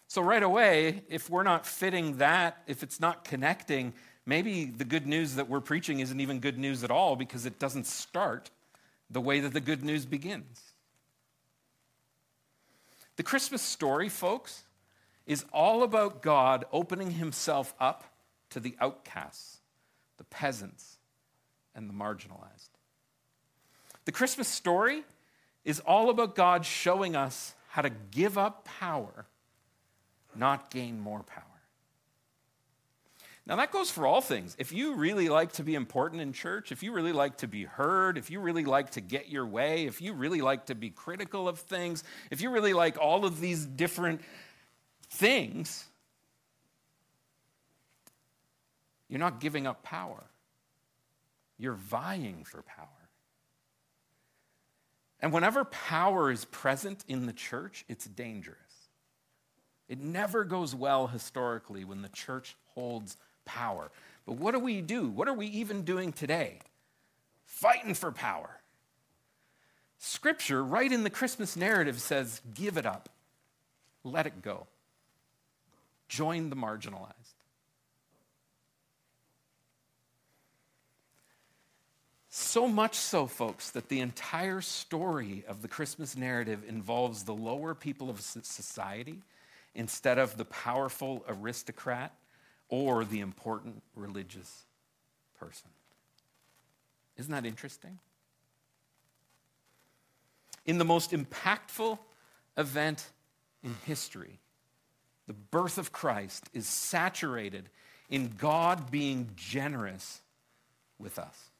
[0.08, 3.94] So, right away, if we're not fitting that, if it's not connecting,
[4.26, 7.60] maybe the good news that we're preaching isn't even good news at all because it
[7.60, 8.50] doesn't start
[9.10, 10.60] the way that the good news begins.
[13.14, 14.64] The Christmas story, folks,
[15.26, 18.04] is all about God opening himself up
[18.50, 19.58] to the outcasts,
[20.18, 20.98] the peasants,
[21.74, 22.70] and the marginalized.
[24.04, 25.02] The Christmas story
[25.64, 29.26] is all about God showing us how to give up power,
[30.34, 31.42] not gain more power.
[33.48, 34.56] Now, that goes for all things.
[34.58, 37.62] If you really like to be important in church, if you really like to be
[37.62, 40.90] heard, if you really like to get your way, if you really like to be
[40.90, 44.20] critical of things, if you really like all of these different
[45.10, 45.86] things,
[49.08, 50.24] you're not giving up power.
[51.58, 52.88] You're vying for power.
[55.20, 58.58] And whenever power is present in the church, it's dangerous.
[59.88, 63.90] It never goes well historically when the church holds power.
[64.26, 65.08] But what do we do?
[65.08, 66.58] What are we even doing today?
[67.44, 68.60] Fighting for power.
[69.98, 73.08] Scripture, right in the Christmas narrative, says give it up,
[74.04, 74.66] let it go,
[76.08, 77.12] join the marginalized.
[82.28, 87.74] So much so, folks, that the entire story of the Christmas narrative involves the lower
[87.74, 89.22] people of society
[89.74, 92.12] instead of the powerful aristocrat
[92.68, 94.66] or the important religious
[95.38, 95.68] person.
[97.16, 97.98] Isn't that interesting?
[100.66, 101.98] In the most impactful
[102.58, 103.06] event
[103.62, 104.40] in history,
[105.26, 107.68] the birth of Christ is saturated
[108.08, 110.22] in God being generous
[110.98, 111.50] with us.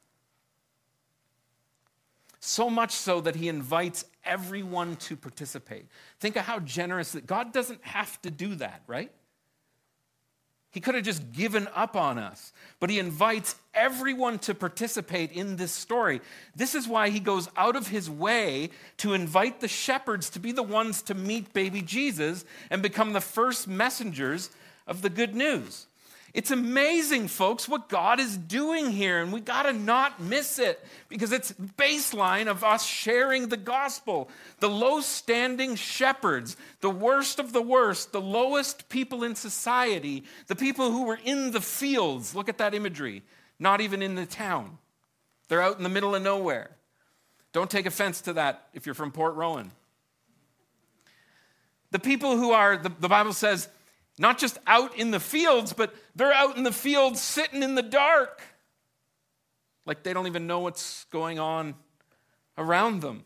[2.39, 5.85] So much so that he invites everyone to participate.
[6.19, 9.11] Think of how generous that God doesn't have to do that, right?
[10.77, 15.55] He could have just given up on us, but he invites everyone to participate in
[15.55, 16.21] this story.
[16.55, 20.51] This is why he goes out of his way to invite the shepherds to be
[20.51, 24.51] the ones to meet baby Jesus and become the first messengers
[24.85, 25.87] of the good news.
[26.33, 30.85] It's amazing, folks, what God is doing here, and we got to not miss it
[31.09, 34.29] because it's baseline of us sharing the gospel.
[34.59, 40.55] The low standing shepherds, the worst of the worst, the lowest people in society, the
[40.55, 42.35] people who were in the fields.
[42.35, 43.23] Look at that imagery,
[43.57, 44.77] not even in the town.
[45.47, 46.71] They're out in the middle of nowhere.
[47.53, 49.71] Don't take offense to that if you're from Port Rowan.
[51.91, 53.69] The people who are, the, the Bible says,
[54.17, 57.81] not just out in the fields, but they're out in the fields sitting in the
[57.81, 58.41] dark.
[59.85, 61.75] Like they don't even know what's going on
[62.57, 63.23] around them.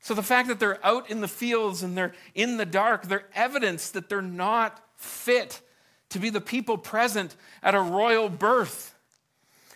[0.00, 3.28] So the fact that they're out in the fields and they're in the dark, they're
[3.34, 5.62] evidence that they're not fit
[6.10, 8.94] to be the people present at a royal birth.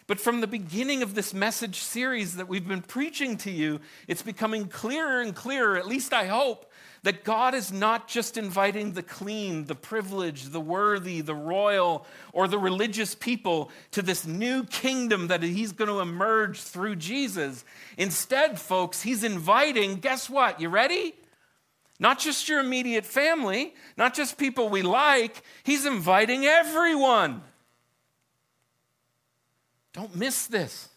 [0.07, 4.23] But from the beginning of this message series that we've been preaching to you, it's
[4.23, 6.68] becoming clearer and clearer, at least I hope,
[7.03, 12.49] that God is not just inviting the clean, the privileged, the worthy, the royal, or
[12.49, 17.65] the religious people to this new kingdom that He's going to emerge through Jesus.
[17.97, 20.61] Instead, folks, He's inviting, guess what?
[20.61, 21.15] You ready?
[22.01, 27.43] Not just your immediate family, not just people we like, He's inviting everyone.
[29.93, 30.89] Don't miss this.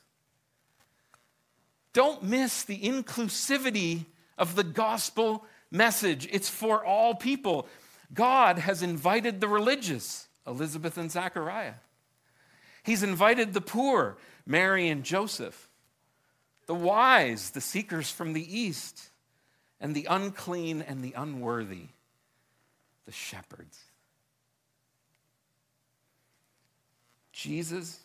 [1.93, 4.05] Don't miss the inclusivity
[4.37, 7.67] of the gospel message, it's for all people.
[8.13, 11.75] God has invited the religious, Elizabeth and Zachariah.
[12.83, 15.69] He's invited the poor, Mary and Joseph,
[16.65, 19.09] the wise, the seekers from the east,
[19.79, 21.87] and the unclean and the unworthy,
[23.05, 23.79] the shepherds.
[27.31, 27.99] Jesus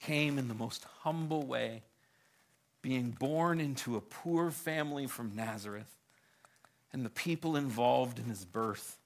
[0.00, 1.82] came in the most humble way,
[2.82, 5.95] being born into a poor family from Nazareth
[6.96, 8.96] and the people involved in his birth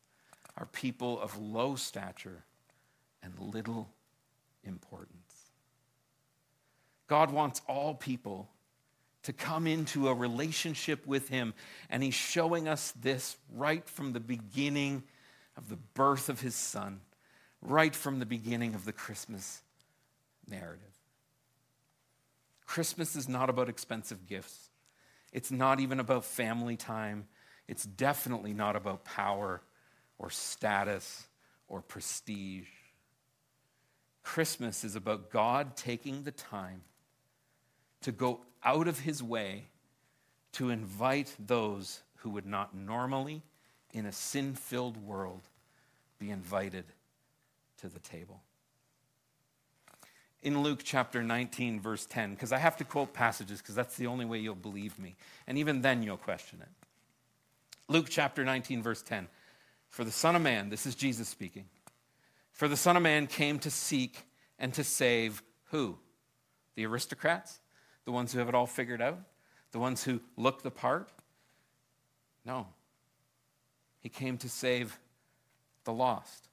[0.57, 2.45] are people of low stature
[3.21, 3.89] and little
[4.63, 5.51] importance.
[7.09, 8.49] God wants all people
[9.25, 11.53] to come into a relationship with him,
[11.91, 15.03] and he's showing us this right from the beginning
[15.57, 17.01] of the birth of his son,
[17.61, 19.63] right from the beginning of the Christmas
[20.49, 20.95] narrative.
[22.67, 24.71] Christmas is not about expensive gifts.
[25.33, 27.27] It's not even about family time.
[27.71, 29.63] It's definitely not about power
[30.19, 31.29] or status
[31.69, 32.67] or prestige.
[34.25, 36.83] Christmas is about God taking the time
[38.03, 39.67] to go out of his way
[40.55, 43.41] to invite those who would not normally,
[43.93, 45.43] in a sin filled world,
[46.19, 46.87] be invited
[47.83, 48.41] to the table.
[50.43, 54.09] In Luke chapter 19, verse 10, because I have to quote passages because that's the
[54.09, 55.15] only way you'll believe me.
[55.47, 56.80] And even then, you'll question it.
[57.91, 59.27] Luke chapter 19, verse 10.
[59.89, 61.65] For the Son of Man, this is Jesus speaking,
[62.53, 64.23] For the Son of Man came to seek
[64.61, 65.99] and to save who?
[66.77, 67.59] The aristocrats?
[68.05, 69.19] The ones who have it all figured out?
[69.73, 71.11] The ones who look the part?
[72.45, 72.69] No.
[73.99, 74.97] He came to save
[75.83, 76.49] the lost.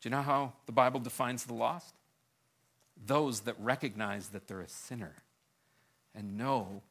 [0.00, 1.94] Do you know how the Bible defines the lost?
[3.06, 5.14] Those that recognize that they're a sinner
[6.12, 6.82] and know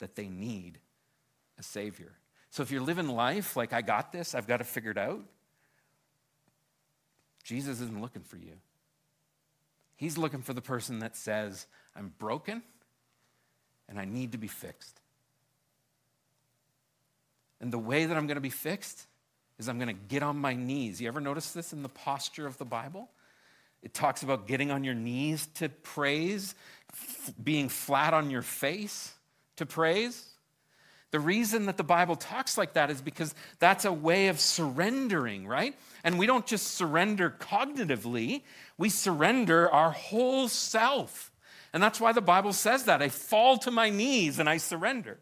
[0.00, 0.80] that they need
[1.58, 2.12] a Savior.
[2.56, 5.20] So if you're living life like, I got this, I've got it figured out,
[7.44, 8.54] Jesus isn't looking for you.
[9.94, 12.62] He's looking for the person that says, I'm broken
[13.90, 15.02] and I need to be fixed.
[17.60, 19.04] And the way that I'm going to be fixed
[19.58, 20.98] is I'm going to get on my knees.
[20.98, 23.10] You ever notice this in the posture of the Bible?
[23.82, 26.54] It talks about getting on your knees to praise,
[26.90, 29.12] f- being flat on your face
[29.56, 30.35] to praise.
[31.12, 35.46] The reason that the Bible talks like that is because that's a way of surrendering,
[35.46, 35.74] right?
[36.02, 38.42] And we don't just surrender cognitively,
[38.76, 41.30] we surrender our whole self.
[41.72, 43.02] And that's why the Bible says that.
[43.02, 45.18] I fall to my knees and I surrender.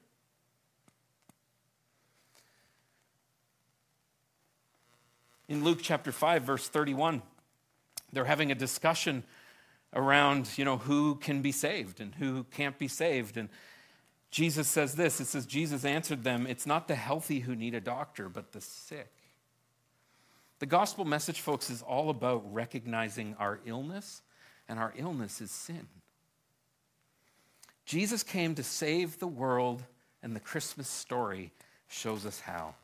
[5.49, 7.22] In Luke chapter 5, verse 31,
[8.12, 9.24] they're having a discussion
[9.93, 13.37] around, you know, who can be saved and who can't be saved.
[13.37, 13.49] And
[14.35, 17.80] Jesus says this it says, Jesus answered them, It's not the healthy who need a
[17.80, 19.12] doctor, but the sick.
[20.59, 24.22] The gospel message, folks, is all about recognizing our illness,
[24.68, 25.87] and our illness is sin.
[27.87, 29.85] Jesus came to save the world,
[30.20, 31.53] and the Christmas story
[31.87, 32.74] shows us how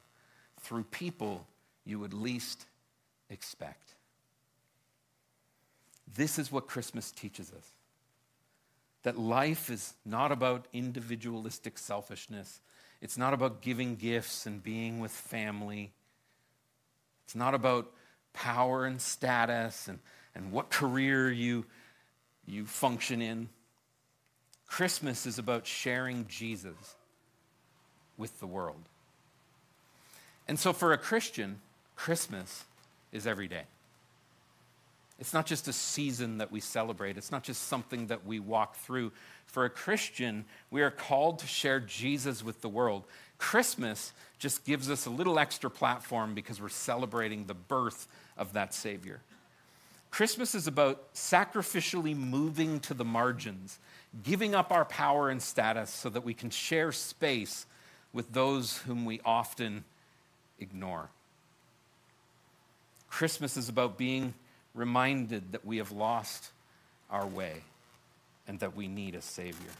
[0.60, 1.48] through people
[1.84, 2.66] you would least
[3.28, 3.96] expect.
[6.14, 7.72] This is what Christmas teaches us
[9.02, 12.60] that life is not about individualistic selfishness,
[13.00, 15.92] it's not about giving gifts and being with family,
[17.24, 17.90] it's not about
[18.32, 19.98] power and status and,
[20.34, 21.64] and what career you,
[22.46, 23.48] you function in.
[24.66, 26.94] Christmas is about sharing Jesus
[28.16, 28.82] with the world.
[30.46, 31.60] And so for a Christian,
[31.96, 32.64] Christmas
[33.12, 33.64] is every day.
[35.20, 38.76] It's not just a season that we celebrate, it's not just something that we walk
[38.76, 39.12] through.
[39.46, 43.04] For a Christian, we are called to share Jesus with the world.
[43.36, 48.08] Christmas just gives us a little extra platform because we're celebrating the birth
[48.38, 49.20] of that Savior.
[50.10, 53.78] Christmas is about sacrificially moving to the margins,
[54.22, 57.66] giving up our power and status so that we can share space
[58.12, 59.84] with those whom we often
[60.58, 61.10] ignore.
[63.08, 64.34] Christmas is about being
[64.74, 66.50] reminded that we have lost
[67.10, 67.62] our way
[68.46, 69.70] and that we need a Savior.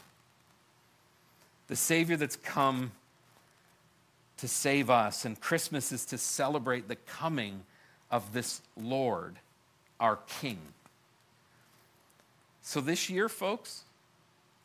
[1.67, 2.91] The Savior that's come
[4.37, 7.61] to save us, and Christmas is to celebrate the coming
[8.09, 9.35] of this Lord,
[9.99, 10.59] our King.
[12.61, 13.83] So this year, folks,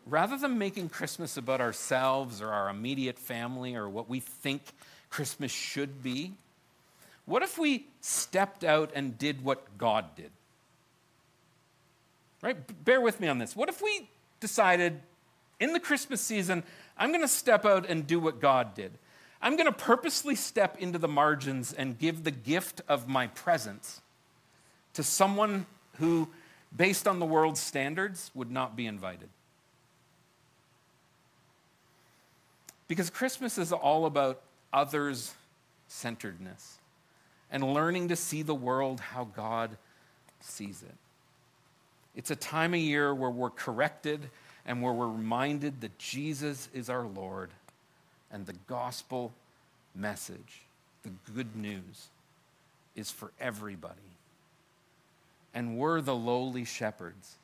[0.07, 4.62] rather than making Christmas about ourselves or our immediate family or what we think
[5.11, 6.33] Christmas should be,
[7.27, 10.31] what if we stepped out and did what God did?
[12.41, 12.57] Right?
[12.85, 13.57] Bear with me on this.
[13.57, 14.09] What if we
[14.39, 15.01] decided
[15.59, 16.62] in the Christmas season,
[16.97, 18.93] I'm going to step out and do what God did?
[19.43, 24.01] I'm going to purposely step into the margins and give the gift of my presence
[24.95, 25.66] to someone
[25.99, 26.29] who,
[26.74, 29.29] based on the world's standards, would not be invited.
[32.87, 34.41] Because Christmas is all about
[34.72, 35.35] others
[35.89, 36.79] centeredness
[37.51, 39.76] and learning to see the world how God
[40.40, 40.94] sees it.
[42.14, 44.30] It's a time of year where we're corrected
[44.64, 47.51] and where we're reminded that Jesus is our Lord
[48.32, 49.32] and the gospel
[49.94, 50.62] message,
[51.03, 52.09] the good news,
[52.94, 53.94] is for everybody.
[55.55, 57.36] And we're the lowly shepherds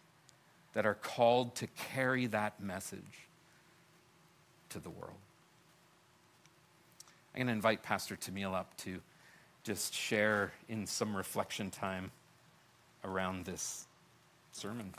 [0.72, 3.28] that are called to carry that message
[4.70, 5.12] to the world.
[7.34, 9.00] I'm going to invite Pastor Tamil up to
[9.62, 12.10] just share in some reflection time
[13.04, 13.86] around this
[14.52, 14.92] sermon.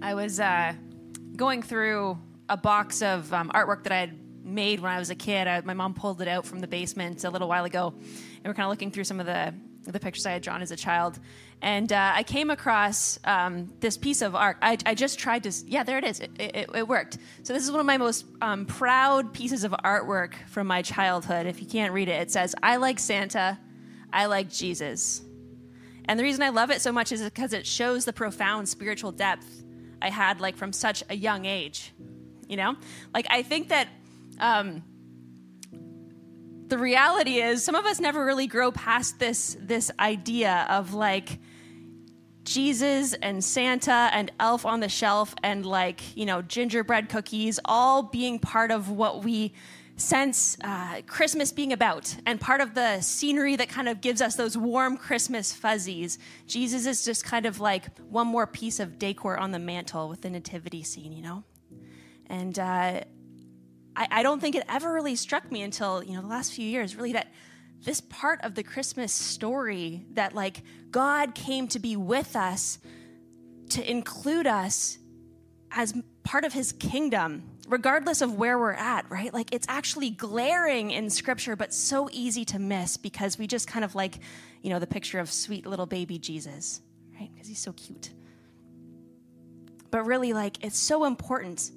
[0.00, 0.74] I was uh,
[1.36, 5.14] going through a box of um, artwork that I had made when I was a
[5.14, 5.46] kid.
[5.46, 8.54] I, my mom pulled it out from the basement a little while ago, and we're
[8.54, 9.54] kind of looking through some of the
[9.84, 11.18] the pictures I had drawn as a child.
[11.60, 14.56] And uh, I came across um, this piece of art.
[14.62, 16.20] I, I, just tried to, yeah, there it is.
[16.20, 17.18] It, it, it worked.
[17.44, 21.46] So this is one of my most um, proud pieces of artwork from my childhood.
[21.46, 23.58] If you can't read it, it says, I like Santa,
[24.12, 25.22] I like Jesus.
[26.06, 29.12] And the reason I love it so much is because it shows the profound spiritual
[29.12, 29.62] depth
[30.00, 31.92] I had, like from such a young age.
[32.48, 32.76] You know,
[33.14, 33.88] like I think that
[34.40, 34.82] um,
[36.72, 41.38] the reality is some of us never really grow past this this idea of like
[42.44, 48.04] Jesus and Santa and Elf on the Shelf and like, you know, gingerbread cookies all
[48.04, 49.52] being part of what we
[49.96, 54.36] sense uh, Christmas being about and part of the scenery that kind of gives us
[54.36, 56.18] those warm Christmas fuzzies.
[56.46, 60.22] Jesus is just kind of like one more piece of decor on the mantle with
[60.22, 61.44] the nativity scene, you know?
[62.28, 63.02] And uh,
[63.94, 66.66] I, I don't think it ever really struck me until, you know, the last few
[66.66, 67.32] years, really, that
[67.84, 72.78] this part of the Christmas story that like God came to be with us,
[73.70, 74.98] to include us
[75.72, 79.32] as part of his kingdom, regardless of where we're at, right?
[79.32, 83.84] Like it's actually glaring in scripture, but so easy to miss because we just kind
[83.84, 84.18] of like,
[84.62, 86.80] you know, the picture of sweet little baby Jesus,
[87.18, 87.30] right?
[87.32, 88.10] Because he's so cute.
[89.90, 91.70] But really, like, it's so important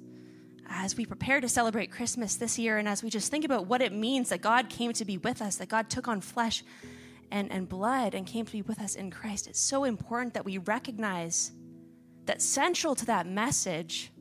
[0.68, 3.82] as we prepare to celebrate Christmas this year and as we just think about what
[3.82, 6.64] it means that God came to be with us, that God took on flesh
[7.30, 10.44] and, and blood and came to be with us in Christ, it's so important that
[10.44, 11.52] we recognize
[12.26, 14.12] that central to that message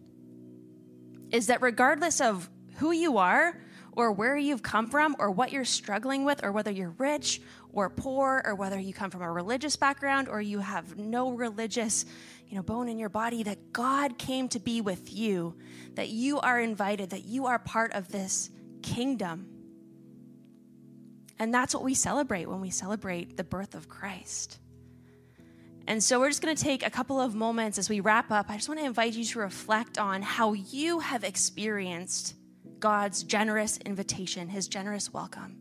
[1.31, 3.59] is that regardless of who you are
[3.95, 7.41] or where you've come from or what you're struggling with or whether you're rich
[7.71, 12.05] or poor or whether you come from a religious background or you have no religious
[12.47, 15.55] you know bone in your body that God came to be with you
[15.95, 18.49] that you are invited that you are part of this
[18.81, 19.47] kingdom
[21.39, 24.59] and that's what we celebrate when we celebrate the birth of Christ
[25.87, 28.49] and so we're just going to take a couple of moments as we wrap up.
[28.49, 32.33] I just want to invite you to reflect on how you have experienced
[32.80, 35.57] God's generous invitation, his generous welcome.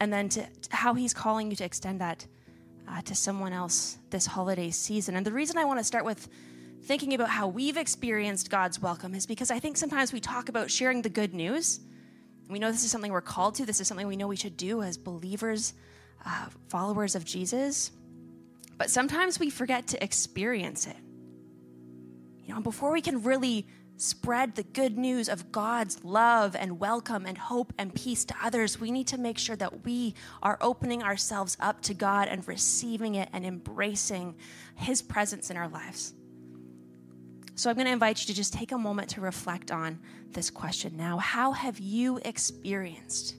[0.00, 2.26] And then to, to how he's calling you to extend that
[2.88, 5.16] uh, to someone else this holiday season.
[5.16, 6.28] And the reason I want to start with
[6.84, 10.70] thinking about how we've experienced God's welcome is because I think sometimes we talk about
[10.70, 11.80] sharing the good news.
[12.48, 14.56] We know this is something we're called to, this is something we know we should
[14.56, 15.74] do as believers,
[16.24, 17.90] uh, followers of Jesus.
[18.78, 20.96] But sometimes we forget to experience it.
[22.44, 23.66] You know, before we can really
[23.98, 28.80] spread the good news of God's love and welcome and hope and peace to others,
[28.80, 33.16] we need to make sure that we are opening ourselves up to God and receiving
[33.16, 34.36] it and embracing
[34.76, 36.14] His presence in our lives.
[37.56, 39.98] So I'm going to invite you to just take a moment to reflect on
[40.30, 41.18] this question now.
[41.18, 43.34] How have you experienced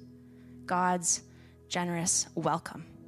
[0.65, 1.21] God's
[1.69, 2.98] generous welcome?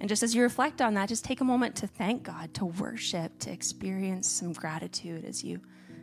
[0.00, 2.64] And just as you reflect on that, just take a moment to thank God, to
[2.64, 5.60] worship, to experience some gratitude as you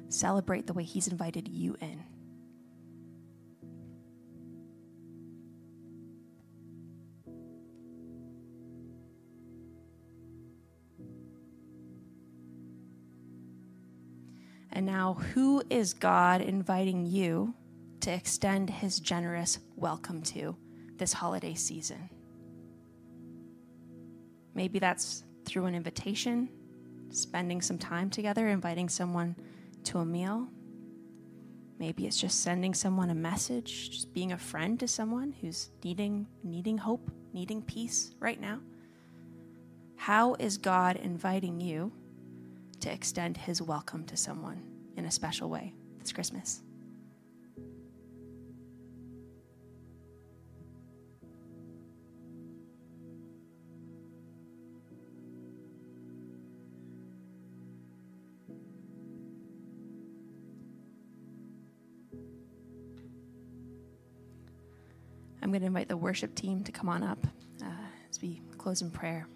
[0.09, 2.03] celebrate the way He's invited you in.
[14.71, 17.55] And now, who is God inviting you
[18.01, 20.55] to extend His generous welcome to
[20.97, 22.16] this holiday season?
[24.57, 26.49] Maybe that's through an invitation,
[27.11, 29.35] spending some time together, inviting someone
[29.83, 30.47] to a meal.
[31.77, 36.25] Maybe it's just sending someone a message, just being a friend to someone who's needing
[36.43, 38.59] needing hope, needing peace right now.
[39.95, 41.91] How is God inviting you
[42.79, 44.63] to extend his welcome to someone
[44.95, 46.63] in a special way this Christmas?
[65.47, 67.25] I'm going to invite the worship team to come on up
[67.63, 67.69] uh,
[68.09, 69.29] as we close in prayer.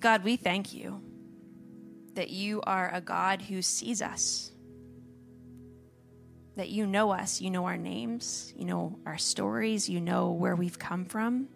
[0.00, 1.00] God, we thank you
[2.12, 4.52] that you are a God who sees us,
[6.56, 10.54] that you know us, you know our names, you know our stories, you know where
[10.54, 11.48] we've come from.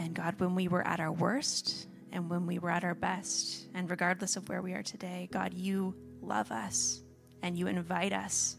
[0.00, 3.68] And God, when we were at our worst and when we were at our best,
[3.72, 7.00] and regardless of where we are today, God, you love us
[7.40, 8.56] and you invite us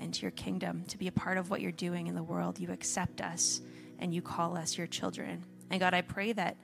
[0.00, 2.58] into your kingdom, to be a part of what you're doing in the world.
[2.58, 3.60] You accept us
[3.98, 5.44] and you call us your children.
[5.70, 6.56] And God, I pray that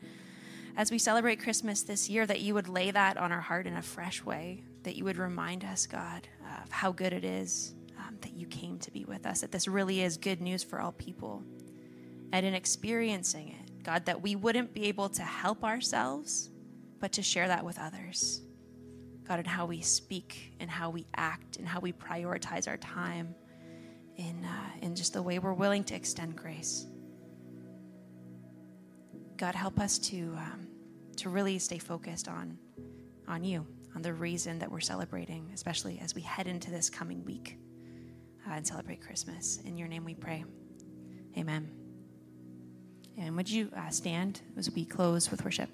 [0.76, 3.76] as we celebrate Christmas this year, that you would lay that on our heart in
[3.76, 6.26] a fresh way, that you would remind us, God,
[6.62, 9.68] of how good it is um, that you came to be with us, that this
[9.68, 11.42] really is good news for all people.
[12.32, 16.50] And in experiencing it, God, that we wouldn't be able to help ourselves,
[16.98, 18.40] but to share that with others.
[19.26, 23.34] God, in how we speak and how we act and how we prioritize our time,
[24.16, 26.86] in, uh, in just the way we're willing to extend grace.
[29.36, 30.68] God, help us to, um,
[31.16, 32.56] to really stay focused on,
[33.26, 37.24] on you, on the reason that we're celebrating, especially as we head into this coming
[37.24, 37.58] week
[38.48, 39.58] uh, and celebrate Christmas.
[39.64, 40.44] In your name we pray.
[41.36, 41.68] Amen.
[43.18, 45.70] And would you uh, stand as we close with worship?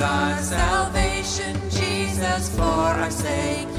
[0.00, 3.73] our salvation, Jesus, for our sake.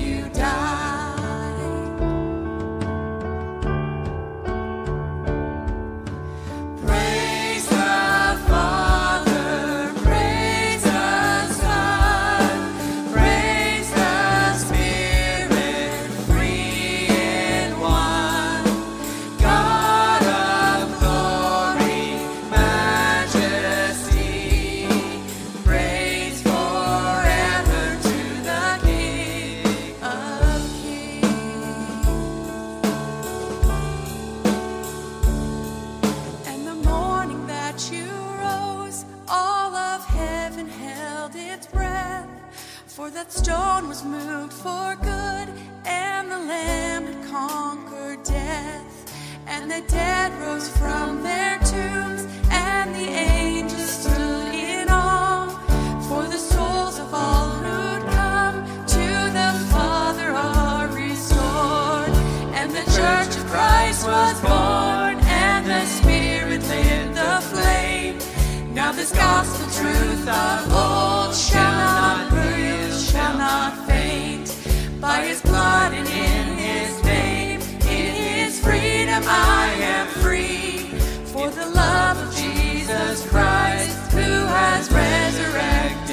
[44.66, 45.48] for good,
[45.86, 48.94] and the Lamb had conquered death.
[49.46, 55.54] And the dead rose from their tombs, and the angels stood in awe
[56.08, 58.58] for the souls of all who'd come
[58.96, 59.08] to
[59.40, 62.14] the Father are restored.
[62.58, 68.18] And the church of Christ was born, and the Spirit lit the flame.
[68.74, 74.45] Now this gospel truth of old shall not bruise, shall not fade
[75.06, 77.62] by his blood and in his name.
[77.82, 80.80] In his freedom I am free.
[81.32, 86.05] For the love of Jesus Christ, who has resurrected.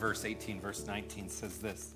[0.00, 1.94] Verse 18, verse 19 says this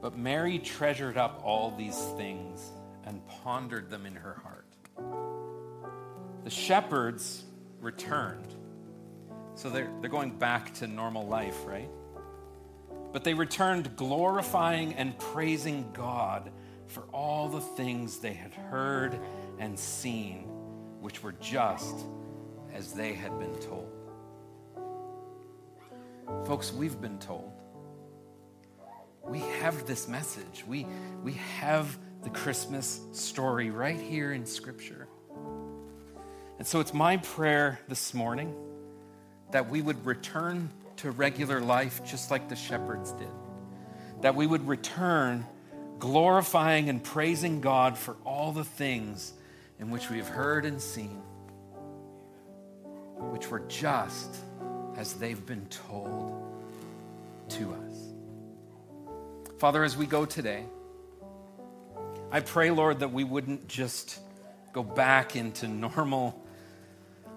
[0.00, 2.70] But Mary treasured up all these things
[3.04, 4.66] and pondered them in her heart.
[6.44, 7.44] The shepherds
[7.80, 8.46] returned.
[9.56, 11.90] So they're, they're going back to normal life, right?
[13.12, 16.50] But they returned glorifying and praising God
[16.86, 19.18] for all the things they had heard
[19.58, 20.44] and seen,
[21.00, 21.96] which were just
[22.72, 23.89] as they had been told.
[26.46, 27.52] Folks, we've been told.
[29.22, 30.64] We have this message.
[30.66, 30.86] We,
[31.22, 35.06] we have the Christmas story right here in Scripture.
[36.58, 38.54] And so it's my prayer this morning
[39.50, 43.30] that we would return to regular life just like the shepherds did.
[44.20, 45.46] That we would return
[45.98, 49.32] glorifying and praising God for all the things
[49.78, 51.22] in which we have heard and seen,
[53.30, 54.36] which were just
[54.96, 56.42] as they've been told
[57.50, 58.12] to us.
[59.58, 60.64] Father, as we go today,
[62.32, 64.20] I pray, Lord, that we wouldn't just
[64.72, 66.40] go back into normal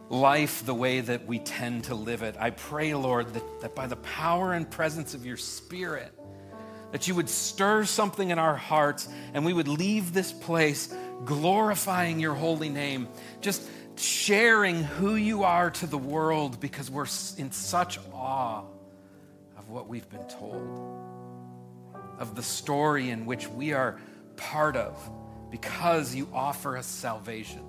[0.10, 2.36] life the way that we tend to live it.
[2.40, 6.14] I pray, Lord, that, that by the power and presence of your Spirit,
[6.92, 10.94] that you would stir something in our hearts and we would leave this place
[11.26, 13.08] glorifying your holy name,
[13.42, 18.64] just sharing who you are to the world because we're in such awe
[19.58, 21.00] of what we've been told,
[22.20, 24.00] of the story in which we are
[24.36, 24.98] part of
[25.52, 27.64] because you offer us salvation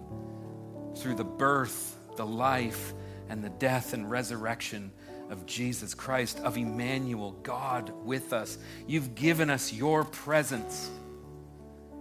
[0.96, 2.94] through the birth, the life,
[3.28, 4.90] and the death and resurrection
[5.30, 8.58] of Jesus Christ, of Emmanuel, God with us.
[8.86, 10.90] You've given us your presence,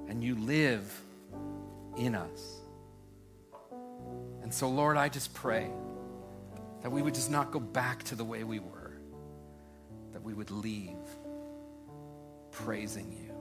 [0.08, 1.02] and you live
[1.98, 2.53] in us.
[4.54, 5.68] And so, Lord, I just pray
[6.84, 8.93] that we would just not go back to the way we were,
[10.12, 10.93] that we would leave
[12.51, 13.34] praising you.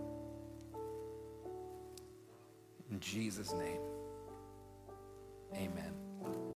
[2.91, 3.83] In Jesus' name,
[5.55, 5.93] amen.